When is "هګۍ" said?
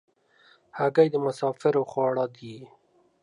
0.77-1.07